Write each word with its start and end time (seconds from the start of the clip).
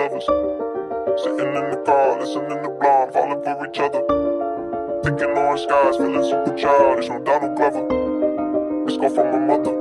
lovers. 0.00 0.24
Sitting 1.22 1.52
in 1.60 1.66
the 1.70 1.76
car, 1.84 2.18
listening 2.18 2.62
to 2.62 2.70
Blonde, 2.80 3.12
falling 3.12 3.42
for 3.44 3.66
each 3.68 3.80
other. 3.80 4.02
Thinking 5.04 5.36
orange 5.36 5.62
skies, 5.62 5.96
feeling 5.96 6.24
super 6.24 6.56
childish, 6.56 7.08
no 7.08 7.18
Donald 7.18 7.56
Glover. 7.56 7.82
Let's 8.86 8.96
go 8.96 9.08
from 9.10 9.26
my 9.32 9.38
mother. 9.50 9.72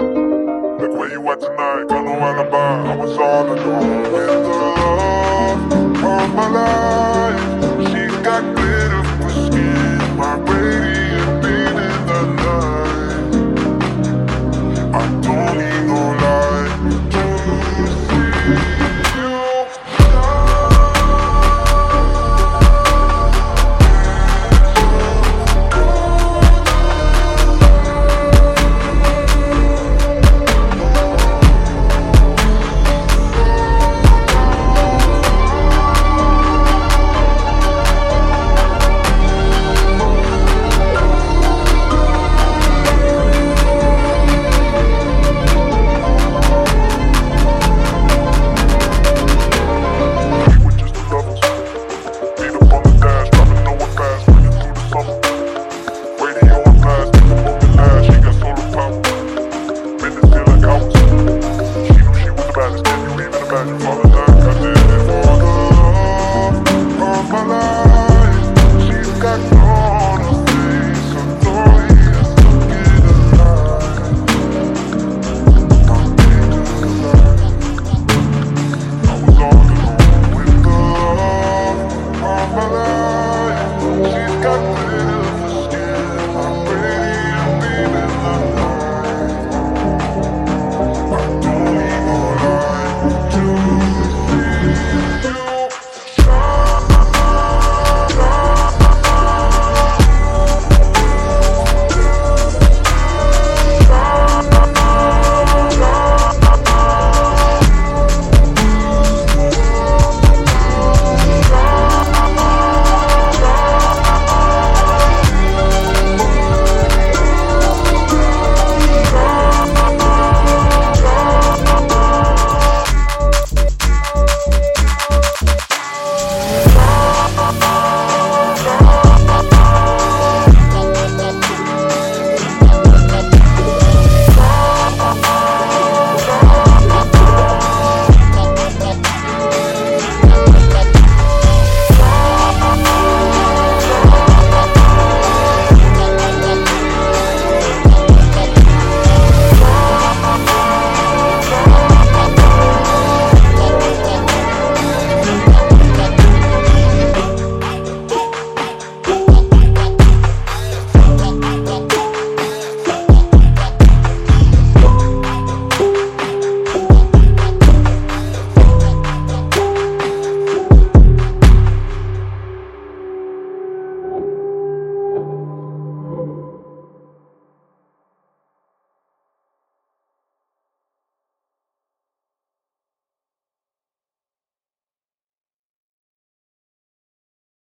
Like 0.79 0.93
where 0.97 1.10
you 1.10 1.32
at 1.32 1.39
tonight? 1.39 1.88
Got 1.88 2.04
no 2.04 2.14
alibi. 2.20 2.92
I 2.92 2.96
was 2.96 3.18
all 3.18 3.47
alone 3.47 4.11
with 4.11 4.28
the 4.28 4.57
love 4.89 5.61
of 6.04 6.28
my 6.36 6.47
life. 6.57 7.42
She 7.88 8.01
got 8.21 8.43
glitter 8.56 9.04
for 9.20 9.29
skin, 9.46 10.00
my 10.18 10.33
radiant 10.51 11.33
beam 11.42 11.75
in 11.88 12.00
the 12.11 12.21
night. 12.43 13.33
I 14.96 14.97
don't 15.21 15.49